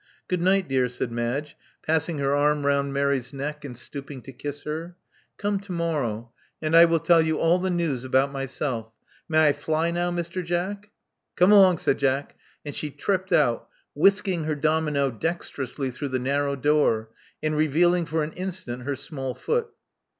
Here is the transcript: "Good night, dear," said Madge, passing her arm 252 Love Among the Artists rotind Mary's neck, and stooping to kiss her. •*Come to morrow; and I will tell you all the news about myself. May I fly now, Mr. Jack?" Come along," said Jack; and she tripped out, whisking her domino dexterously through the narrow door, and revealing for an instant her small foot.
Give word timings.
"Good 0.27 0.41
night, 0.41 0.67
dear," 0.67 0.89
said 0.89 1.11
Madge, 1.11 1.55
passing 1.85 2.17
her 2.17 2.33
arm 2.33 2.63
252 2.63 2.65
Love 2.65 2.65
Among 2.65 2.93
the 2.95 2.99
Artists 3.01 3.31
rotind 3.31 3.35
Mary's 3.35 3.45
neck, 3.53 3.65
and 3.65 3.77
stooping 3.77 4.21
to 4.23 4.31
kiss 4.33 4.63
her. 4.63 4.95
•*Come 5.39 5.59
to 5.59 5.71
morrow; 5.71 6.31
and 6.59 6.75
I 6.75 6.85
will 6.85 6.99
tell 6.99 7.21
you 7.21 7.37
all 7.37 7.59
the 7.59 7.69
news 7.69 8.03
about 8.03 8.31
myself. 8.31 8.91
May 9.29 9.49
I 9.49 9.53
fly 9.53 9.91
now, 9.91 10.09
Mr. 10.09 10.43
Jack?" 10.43 10.89
Come 11.35 11.51
along," 11.51 11.77
said 11.77 11.99
Jack; 11.99 12.35
and 12.65 12.73
she 12.73 12.89
tripped 12.89 13.31
out, 13.31 13.69
whisking 13.93 14.45
her 14.45 14.55
domino 14.55 15.11
dexterously 15.11 15.91
through 15.91 16.09
the 16.09 16.17
narrow 16.17 16.55
door, 16.55 17.09
and 17.43 17.55
revealing 17.55 18.07
for 18.07 18.23
an 18.23 18.31
instant 18.31 18.81
her 18.81 18.95
small 18.95 19.35
foot. 19.35 19.67